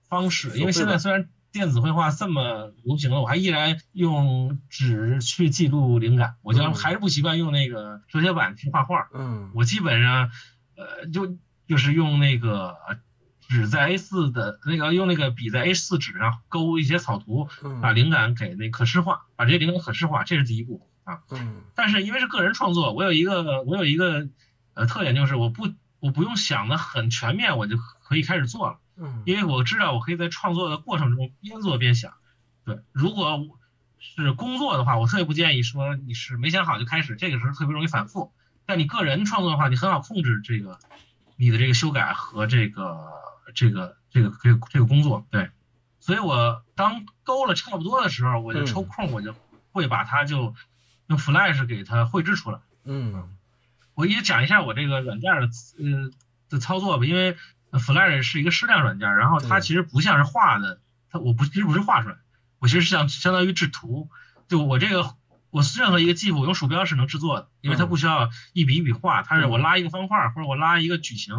[0.09, 6.73] 方式，因为现在虽然电子绘画这么流行了，我还依然用纸去记录灵感，我就嗯。
[6.73, 9.51] 还是不习惯用那个手写板去画画，嗯。
[9.53, 10.31] 我基本上
[10.75, 11.37] 呃就
[11.67, 12.77] 就是用那个
[13.47, 17.49] 纸在 A 4的那个用那个笔在 A 4纸上勾一些草图，
[17.81, 21.19] 把嗯灵感给那可视化，把这些灵感可视化，这是第一步啊。
[21.31, 21.63] 嗯。
[21.75, 24.29] 但是因为是个人创作，我有一个我有一个
[24.73, 25.67] 呃特点，就是我不
[25.99, 32.13] 我不用想的很全面，我就可以开始做了，嗯因为我知道我可以在创作的过程中边做边想。
[32.63, 33.39] 对，如果
[33.97, 38.31] 是工作的话，我特别不建议说你是没想好就开始，这个时候特别容易反复。
[38.65, 40.77] 但你个人创作的话，你很好控制这个
[41.35, 43.07] 你的这个修改和这个
[43.55, 45.25] 这个这个这个这个工作。
[45.31, 45.49] 对，
[45.99, 49.35] 所以我当勾了差不多的时候，我就抽嗯空，我就
[49.71, 50.53] 会把它就
[51.07, 52.59] 用 Flash 给它绘制出来。
[52.85, 53.35] 嗯
[53.93, 55.47] 我也讲一下我这个软件的
[55.79, 56.11] 呃
[56.49, 57.35] 的操作吧，因为
[57.79, 62.15] Flash 是一个矢量软件，然后它嗯其实不像是画的，它我不其实不是画出来，
[62.59, 64.09] 我其实是像相当于制图，
[64.47, 65.15] 就我这个
[65.49, 71.35] 我任何一个技术我用鼠标是能制作的，因为它嗯不需要一笔一笔画，它是我嗯拉一个方块或者我拉一个矩形，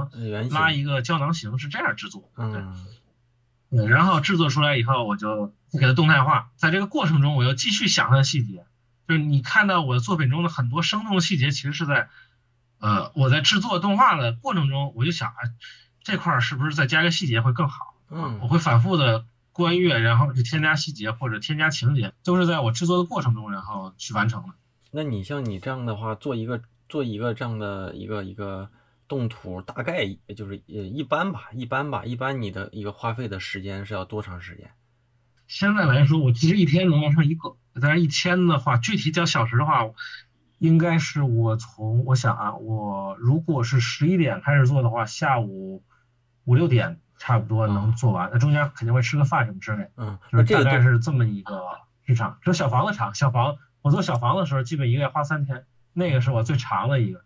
[0.51, 2.45] 拉一个胶囊形是这样制作，对。
[2.45, 2.87] 嗯
[3.75, 6.51] 对，然后制作出来以后，我就给它动态化。
[6.57, 8.67] 在这个过程中，我又继续想它的细节，
[9.09, 12.11] 就是你看到我的作品中的很多生动的细节，其实是在，
[12.81, 15.49] 呃，我在制作动画的过程中，我就想，哎，
[16.05, 17.95] 这块儿是不是再加个细节会更好？
[18.11, 24.49] 嗯我嗯会反复的观阅，然后去添加细节或者添加情节，都是在我制作的过程中，然后去完成的。
[24.91, 28.69] 那你像你这样的话，做一个做一个这样的一个一个
[29.09, 34.71] 动图，大概就是呃一般吧，一般吧，一般你的一个花费的时间是要多长时间？
[35.47, 39.91] 现在来说，我其实一天能完成一个，但是一天的话，具体讲小时的话，
[40.59, 45.83] 应该是我从我想啊，我如果是十一点开始做的话，下午
[46.45, 51.63] 五六点差不多能做完，那中间肯定会吃个饭什么之类，嗯，就是大概那这个都是这么一个
[52.07, 52.39] 时长。
[52.45, 57.23] 就小房子长，小房我做小房子的时候，基本一个月花三天，那个是我最长的一个。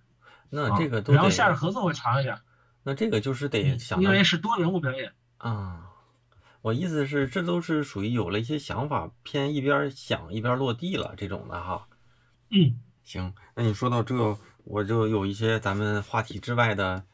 [0.50, 2.38] 那这个都啊然后得下着合作会长一点，
[2.82, 5.12] 那这个就是得想因为是多人物表演。
[5.38, 5.82] 啊。
[6.62, 11.86] 我意思是，这都是属于有了一些想法，偏一边想一边落地了这种的哈。
[12.50, 17.04] 嗯，行，那你说到这，我就有一些咱们话题之外的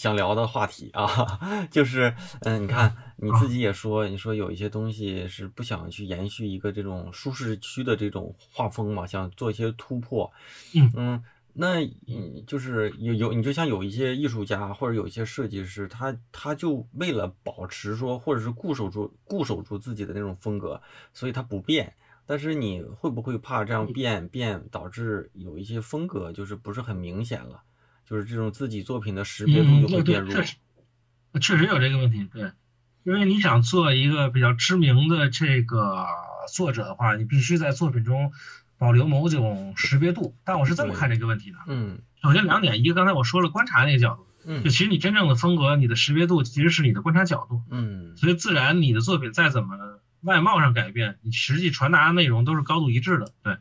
[0.00, 1.38] 想聊的话题啊，
[1.70, 10.30] 就是，嗯，你看你自己也说，你说有一些东西是不想去延续一个这种舒适区的这种画风嘛，想做一些突破，
[10.96, 20.80] 嗯那嗯，就是有有，你就像有一些艺术家或者有一些设计师，他他就为了保持说，或者是固守住固守住自己的那种风格，
[21.12, 21.92] 所以他不变。
[22.24, 27.60] 但是你会不会怕这样变变导致有一些风格就是不是很明显了，
[28.10, 30.42] 就是这种自己作品的识别度嗯，就会变弱确？
[30.42, 30.56] 实，
[31.40, 32.50] 确实有这个问题，对，
[33.04, 36.06] 因为你想做一个比较知名的这个
[36.52, 38.32] 作者的话，你必须在作品中
[38.78, 40.34] 保留某种识别度。
[40.42, 53.32] 但我是这么看这个问题的，嗯首先两点，一个刚才我说了观察那个角度，嗯就其实你真正的风格，你的识别度其实是你的观察角度，嗯所以自然你的作品再怎么外貌上改变，你实际传达的内容都是高度一致的。
[53.44, 53.58] 对，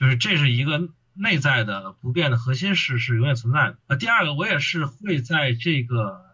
[0.00, 3.78] 就是这是一个内在的不变的核心是是永远存在的。
[3.86, 6.24] 呃，第二个我也是会在这个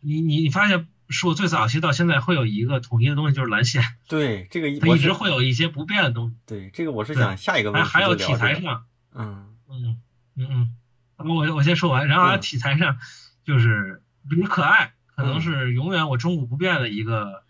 [0.00, 0.86] 你你你发现。
[1.10, 6.36] 是我最早期到现在会有一个统一的东西，就是蓝线，对这个它一直会有一些不变的东西。
[6.44, 9.46] 对这个我是想下一个问题还还有题材上，嗯。
[9.70, 9.96] 嗯
[10.36, 10.76] 嗯
[11.16, 12.98] 嗯，我我先说完，然后题材上，
[13.42, 15.40] 就是比如可爱，可能嗯。
[15.40, 17.42] 是永远我中古不变的一个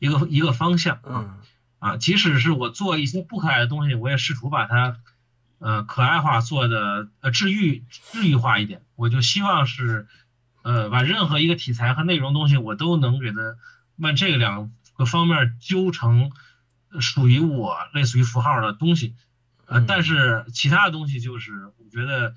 [0.00, 1.40] 一个一个方向啊嗯。
[1.78, 4.96] 啊，即使是我做一些不可爱的东西，我也试图把它
[5.64, 10.06] 呃可爱化，做的呃治愈治愈化一点，我就希望是
[10.62, 13.56] 呃把任何一个题材和内容东西，我都能给它
[13.98, 16.30] 把这个两个方面揪成
[16.90, 19.14] 呃属于我类似于符号的东西。
[19.64, 22.34] 呃嗯，但是其他的东西就是我觉得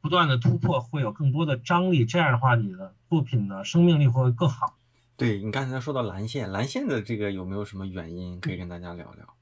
[0.00, 4.78] 不断的突破会有更多的张力，这样的话你的作品的生命力会更好。
[5.18, 9.34] 对你刚才说到蓝线，蓝线的这个有没有什么原因可以跟大家聊聊？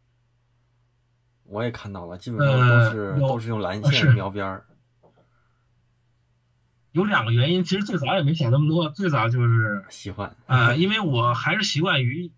[1.49, 4.65] 我也看到了，基本上都呃是、有都是用蓝线描边儿。
[6.93, 12.31] 有两个原因，其实最早也没想那么多，最早就是喜欢，呃，因为我还是习惯于。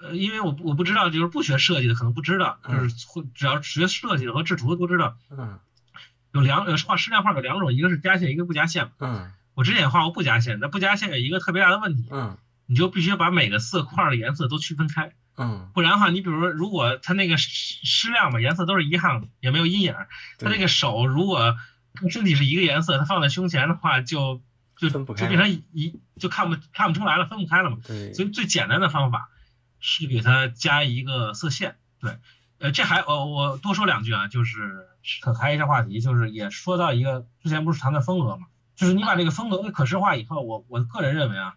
[0.00, 5.58] 呃，因为我我不知道，就是不学设计的可能不知道，就是会只要学设计的和制图的都知道，嗯
[6.32, 8.92] 有两呃画矢量画有两种，一个是加线，一个不加线。
[9.00, 15.14] 嗯我之前也画过不加线，那不加线有一个特别大的问题，嗯你就必须把每个色块的颜色都区分开。
[15.40, 21.56] 嗯，不然的话，你比如说，如果它那个矢矢量嘛，颜色都是一样的，也没有阴影儿，它这个手如果
[21.94, 24.42] 跟身体是一个颜色，它放在胸前的话就，
[24.76, 27.78] 就就变成一就看不看不出来了，分不开了嘛。
[27.86, 29.28] 对，所以最简单的方法
[29.78, 31.76] 是给它加一个色线。
[32.00, 32.18] 对，
[32.58, 41.54] 呃，这还呃我多说两句啊，就是扯开一下话题，就是也说到一个之前不是谈的风格嘛，就是你把这个风格给可视化以后，我我个人认为啊。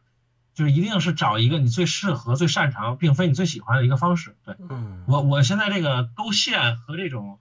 [0.53, 4.35] 就是一定是找一个你最适合、最擅长，并非你最喜欢的一个方式。
[4.43, 7.39] 对嗯我，我现在这个勾线和这种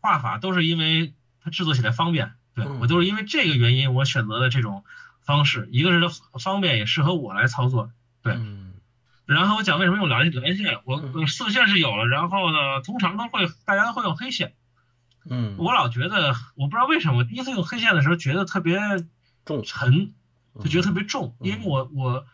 [0.00, 2.32] 画法都是因为它制作起来方便。
[2.54, 4.84] 对嗯我都是因为这个原因，我选择的这种
[5.22, 5.68] 方式。
[5.72, 7.90] 一个是它方便，也适合我来操作。
[8.22, 8.74] 对嗯
[9.24, 14.54] 然后我讲为什么用蓝蓝线，我色线是有了，然后呢，通常都会大家都会用黑线。
[15.24, 18.78] 嗯，我老觉得，我不知道为什么，第一次用黑线的时候觉得特别
[19.44, 20.12] 重，沉，
[20.60, 22.26] 就觉得特别重，因为我我。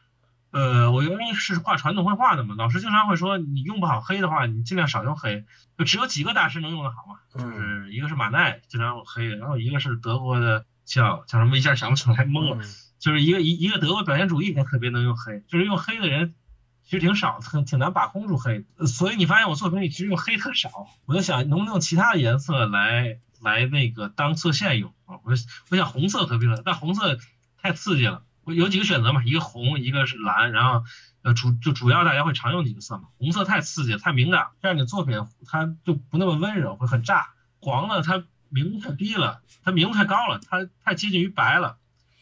[0.56, 5.44] 呃，我因为是画传统绘画的嘛，老师经常会说，你用不好黑的话，你尽量少用黑。
[5.76, 12.64] 就只有几个大师能用得好嘛，就是一个是马奈经常用黑，然后一个是德国的叫叫什么，一下想不起来懵了。
[12.98, 16.34] 就是一个一一个德国表现主义，他特别能用黑，就是用黑的人
[16.82, 18.64] 其实挺少，挺挺难把控住黑。
[18.86, 20.70] 所以你发现我作品里其实用黑特少，
[21.04, 25.20] 我就想能不能用其他的颜色来来那个当色线用啊？
[25.22, 25.32] 我
[25.70, 27.18] 我想红色特别的，但红色
[27.60, 28.22] 太刺激了。
[28.46, 30.84] 我有几个选择嘛，一个红，一个是蓝，然后
[31.22, 33.08] 呃主就主要大家会常用几个色嘛。
[33.18, 37.30] 红色太刺激，太敏感，这样你的作品它就不那么温柔，会很炸。
[37.58, 41.78] 黄呢，它明度太低了，它明度太高了，它太接近于白了，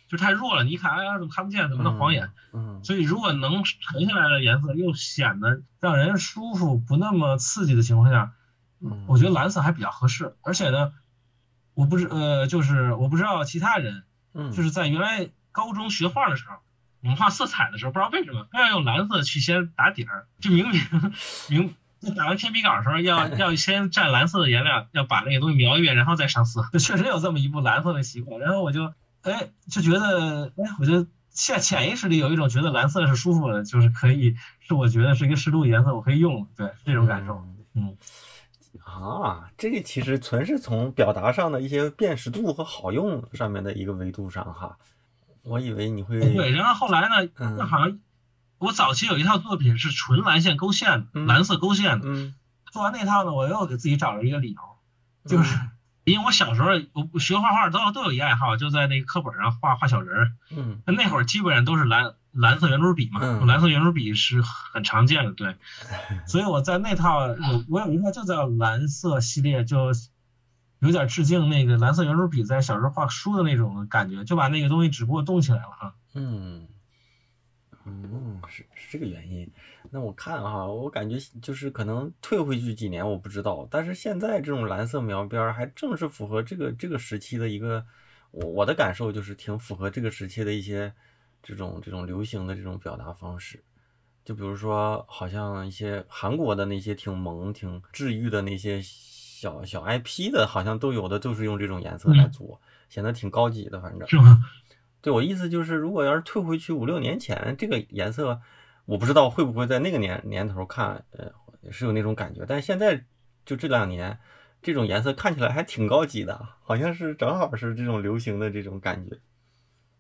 [0.08, 0.64] 就太弱了。
[0.64, 1.68] 你一看，哎呀，怎么看不见？
[1.68, 2.30] 怎么能晃眼？
[2.54, 8.32] 嗯，所以如果能沉下来的颜色，又显得让人舒服，不那么刺激的情况下，
[8.80, 10.34] 嗯我觉得蓝色还比较合适。
[10.40, 10.94] 而且呢，
[11.74, 15.28] 我不知呃，就是我不知道其他人，嗯，就是在原来。
[15.55, 16.57] 高中学画的时候，
[17.01, 20.83] 我们画色彩的时候，不知道为什么非要用蓝色去先打底儿，就明明
[21.49, 26.69] 明在打完铅笔稿的时候要要先蘸蓝色的颜料，要把那个东西描一遍，然后再上色。
[26.73, 37.97] 就 确实有这么一部蓝色的习惯，然后我就哎就觉得哎，我就下潜意识里有一种觉得蓝色是舒服的，就是可以是我觉得是一个适度颜色，我可以用，对，是这种感受，嗯。
[38.85, 44.77] 啊，这个其实纯是从表达上的一些辨识度和好用上面的一个维度上哈。
[45.44, 47.98] 我以为你会对，然后后来呢，嗯那好像
[48.59, 52.09] 我早期有一套作品是纯蓝线勾线的，嗯蓝色勾线的。
[52.09, 52.35] 嗯
[52.72, 54.61] 做完那套呢，我又给自己找了一个理由，
[55.28, 55.57] 就是
[56.02, 56.70] 因为我小时候
[57.12, 60.33] 我学画画都都有一爱好，就在那个课本上画画小人儿。
[60.50, 65.56] 嗯那会儿基本上都是蓝蓝色圆珠笔嘛，嗯蓝色圆珠笔是很常见的，对。
[66.27, 69.92] 所以我在那套有我有一套就叫蓝色系列，就
[70.81, 75.94] 有点致敬那个蓝色圆珠笔在小时候画书的那种感觉，就把那个东西只不过动起来了哈。
[76.14, 76.68] 嗯
[77.87, 79.50] 嗯，是是这个原因。
[79.90, 87.85] 那我看哈，我感觉就是可能退回去几年我不知道，但是现在这种蓝色描边还正是符合这个这个时期的一个，
[88.31, 90.92] 我我的感受就是挺符合这个时期的一些
[91.42, 93.62] 这种这种流行的这种表达方式。
[94.25, 98.81] 就比如说，好像一些韩国的那些挺萌、挺治愈的那些
[99.45, 104.42] 小小 IP 的，好像都有的都是用这种颜色来做，显得挺高级的，反正是吗？
[105.03, 108.40] 对我意思就是，如果要是退回去五六年前，这个颜色，
[108.87, 111.31] 我不知道会不会在那个年年头看，呃，
[111.71, 112.47] 是有那种感觉。
[112.49, 113.05] 但是现在
[113.45, 114.19] 就这两年，
[114.63, 119.19] 这种颜色看起来还挺高级的，好像是正好是这种流行的这种感觉。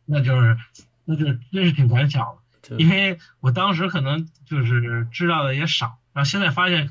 [0.06, 0.56] 那就是，
[1.04, 6.90] 那就真是挺赶巧的，因为我当时可能就是知道的也少，然后现在发现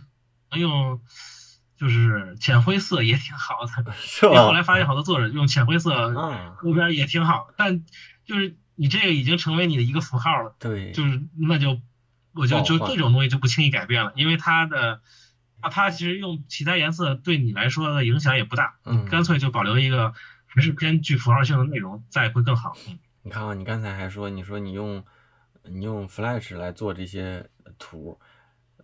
[0.51, 1.01] 能用。
[1.83, 4.45] 就是浅灰色也挺好的， 是吧？
[4.45, 6.13] 后来发现好多作者用浅灰色
[6.57, 7.83] 勾边也挺好，但
[8.23, 11.81] 就是你这个已经成为你的一个符号了，对，就是那就
[12.33, 15.01] 我就就这种东西就不轻易改变了，因为它的
[15.59, 20.13] 啊，它其实用其他颜色对你来说的影响也不大，嗯，干脆就保留一个
[20.45, 22.77] 还是偏具符号性的内容，再会更好。
[23.23, 25.03] 你看啊，你刚才还说，你说你用
[25.65, 28.17] 你用 Flash 来做这些图，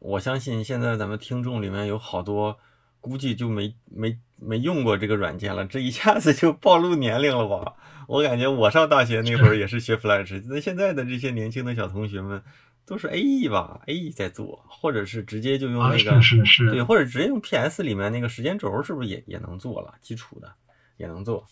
[0.02, 2.60] 我相信现在咱们听众里面有好多。
[3.02, 7.74] 估计就没没没用过这个软件了，这一下子就暴露年龄了吧？
[8.08, 12.42] 我感觉我上大学那会儿也是学 Flash，那现在的这些年轻的小同学们
[12.86, 19.94] 都是 AE 吧，AE 在做，或者是直接就用那个是是对，或者直接用 PS 里面那个时间轴，是不是也也能做了？
[20.02, 20.52] 基础的
[20.98, 21.46] 也能做，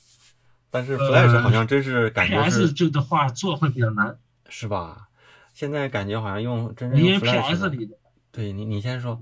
[0.71, 4.17] 但是 Flash 好像真是感觉是 PS 就的话做会比较难，
[4.49, 5.09] 是吧？
[5.53, 7.95] 现在感觉好像用真正用 Flash 里的，
[8.31, 9.21] 对你你先说。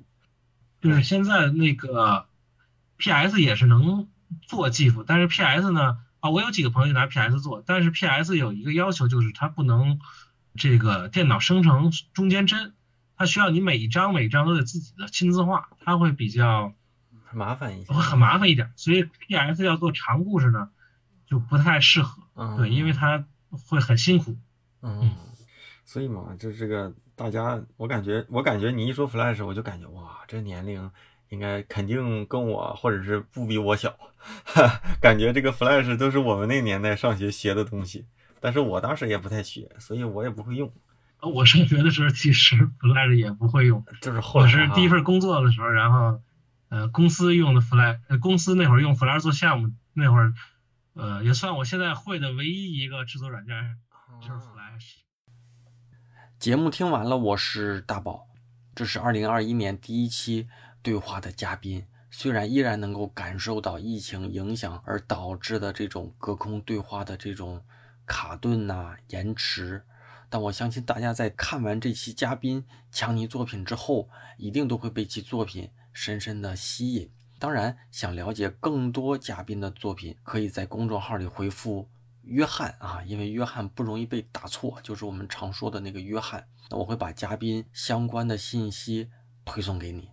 [0.85, 2.27] 就是现在那个
[2.97, 4.07] PS 也是能
[4.43, 9.99] 做 GIF，但是 PS 呢啊，我有几个朋友拿 PS 做，但是 PS 有一个要求，就是它不能
[10.55, 12.73] 这个电脑生成中间帧，
[13.17, 16.75] 它需要你每一张每一张都得自己的亲自画，它会比较
[17.33, 20.69] 麻烦一些，会很麻烦一点，所以 PS 要做长故事呢
[21.25, 22.21] 就不太适合，
[22.57, 24.37] 对，因为它会很辛苦，
[24.83, 25.15] 嗯，
[25.83, 26.93] 所以嘛，就这个。
[27.15, 30.91] 大家，我感觉，我感觉你一说 Flash，我就感觉哇，这年龄
[31.29, 33.95] 应该肯定跟我或者是不比我小，
[35.01, 38.05] 感觉这个 Flash 都是我们那年代上学学的东西，
[38.41, 40.71] 但是我当时也不太学，所以我也不会用。
[41.21, 46.21] 我上学的时候其实 Flash 也不会用，就是后来是第一份工作的时候，然后
[46.69, 50.33] 呃公司用的 Flash，公司那会儿用 Flash 做项目，那会儿
[50.93, 53.77] 呃也算我现在会的唯一一个制作软件，
[54.21, 55.04] 就是 Flash。
[56.37, 58.27] 节目听完了，我是大宝，
[58.75, 60.47] 这是二零二一年第一期
[60.83, 61.87] 对话的嘉宾。
[62.11, 67.63] 虽然依然能够感受到疫情影响而导致的这种隔空对话的这种
[68.05, 69.83] 卡顿呐、延迟，
[70.29, 77.09] 但我相信大家在看完这期嘉宾强尼作品之后，一定都会被其作品深深的吸引。
[77.39, 81.87] 当然，想了解更多嘉宾的作品，可以在公众号里回复。
[82.25, 86.47] 约翰啊，因为约翰不容易被打错，就是我们常说的那个约翰。
[86.69, 89.09] 那我会把嘉宾相关的信息
[89.45, 90.09] 推送给你。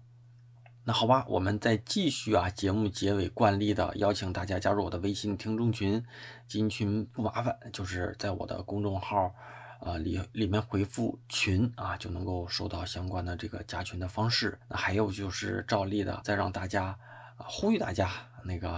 [0.84, 2.50] 那好吧，我们再继续啊。
[2.50, 6.04] 节目结尾惯例的邀请大家加入我的微信听众群，
[6.46, 9.32] 进群不麻烦，就是在我的公众号
[9.80, 14.58] 啊里里面回复群啊，就能够收到相关的这个加群的方式。
[14.68, 16.86] 那还有就是照例的再让大家
[17.36, 18.10] 啊呼吁大家
[18.44, 18.72] 那个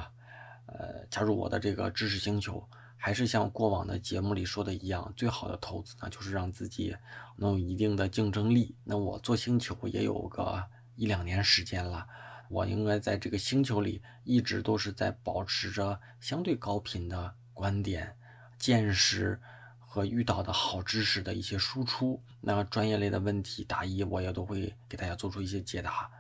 [0.66, 2.62] 呃加入我的这个知识星球。
[3.04, 6.96] 还是像过往的节目里说的一样，最好的投资呢，就是让自己
[7.36, 8.74] 能有一定的竞争力。
[8.82, 10.64] 那我做星球也有个
[10.96, 12.06] 一两年时间了，
[12.48, 18.16] 我应该在这个星球里一直都是在保持着相对高频的观点、
[18.58, 19.38] 见识
[19.78, 22.18] 和遇到的好知识的一些输出。
[22.40, 26.10] 那专业类的问题答疑，我也都会给大家做出一些解答，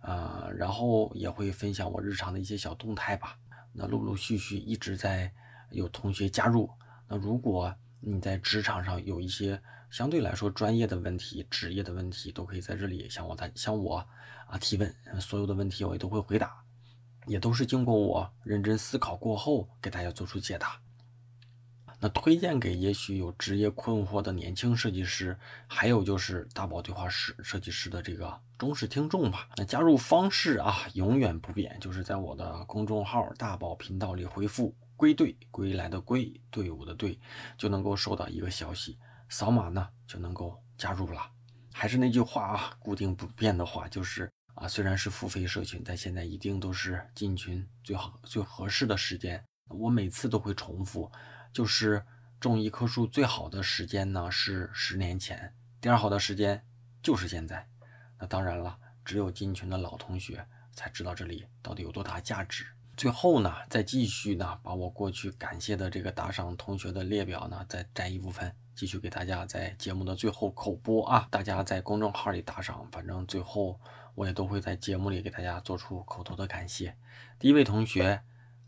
[0.00, 3.36] 呃，然后也会分享我日常的一些小动态吧。
[3.74, 5.30] 那陆陆续续一直在。
[5.70, 6.70] 有同学加入，
[7.08, 9.60] 那如果你在职场上有一些
[9.90, 13.96] 相对来说专业的问题、职业的问题，都可以在这里向我在向我
[14.46, 16.62] 啊提问，所有的问题我也都会回答，
[17.26, 20.80] 也都是经过我认真思考过后给大家做出解答。
[22.02, 29.50] 那推荐给也许有职业困惑的年轻设计师，还有就是大宝对话室设计师的这个忠实听众吧。
[29.58, 34.74] 那加入方式啊永远不变，就是在我的公众号大宝频道里回复。
[35.00, 37.18] 归队，归来的归，队伍的队，
[37.56, 38.98] 就能够收到一个消息，
[39.30, 41.22] 扫码呢就能够加入了。
[41.72, 49.42] 还是那句话啊，固定不变的话，就是啊，虽然是付费社群，但现在一定都是进群最好最合适的时间。
[49.70, 51.10] 我每次都会重复，
[51.50, 52.04] 就是
[52.38, 56.62] 种一棵树最好的时间呢是十年前，第二好的时间
[57.02, 57.66] 就是现在。
[58.18, 62.66] 那当然了，只有进群的老同学才知道这里到底有多大价值。
[63.00, 71.26] 最后呢，再继续呢，把我过去感谢的这个打赏同学的列表呢，再摘一部分，继续给大家在节目的最后口播啊。
[71.30, 73.80] 大家在公众号里打赏，反正最后
[74.14, 76.94] 我也都会在节目里给大家做出口头的感谢。
[77.38, 78.20] 第一位同学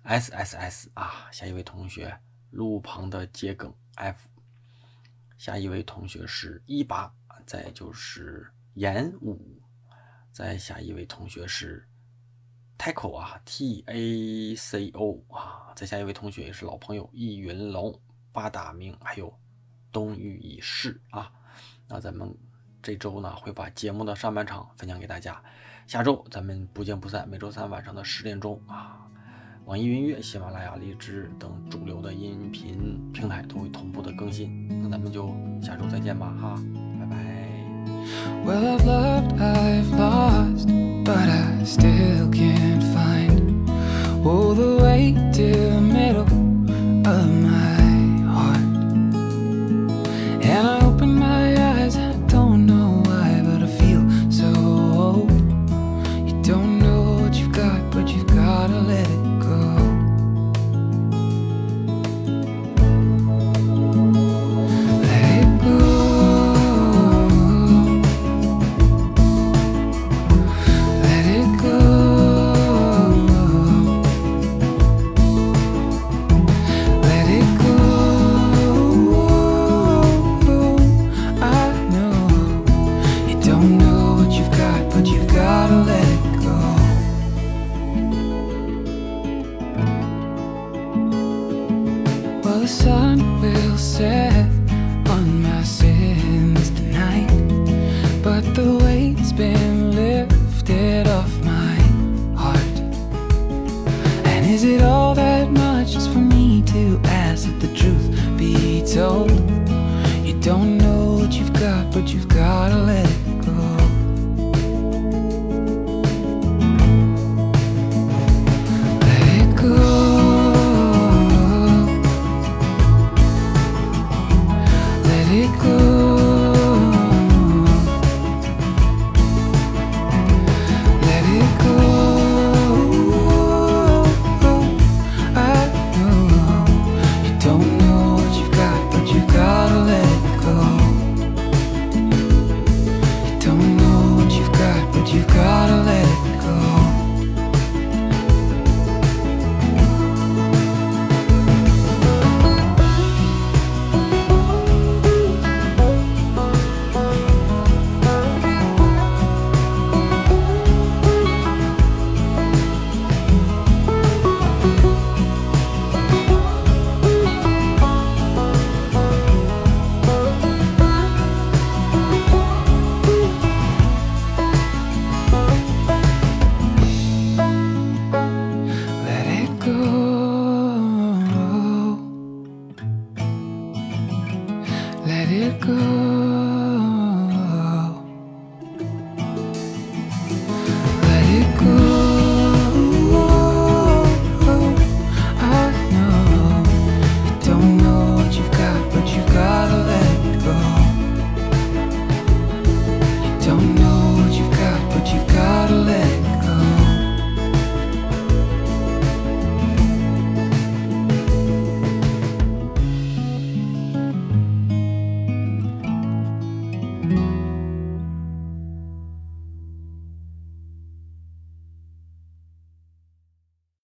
[0.05, 2.18] S S S 啊，下一位同学
[2.49, 4.30] 路旁的桔梗 F，
[5.37, 7.12] 下一位同学是一八，
[7.45, 9.61] 再就是严武，
[10.33, 11.87] 再下一位同学是
[12.83, 17.97] Taco 啊 T A C O 啊，再下一位同学也是老朋友易云龙、
[18.33, 19.33] 八大明，还有
[19.93, 21.30] 东隅已逝啊。
[21.87, 22.37] 那咱们
[22.83, 25.41] 这周呢会把节目的上半场分享给大家，
[25.87, 27.28] 下周咱们不见不散。
[27.28, 29.09] 每周三晚上的十点钟啊，
[29.64, 34.66] 网易云音乐、喜马拉雅、荔枝等主流的音频平台都会同步的更新。
[34.83, 35.28] 那咱们就
[35.62, 36.61] 下周再见吧，哈，
[38.45, 40.68] Well, I've loved, I've lost,
[41.05, 43.70] but I still can't find
[44.26, 46.22] all the way to the middle
[47.07, 47.72] of my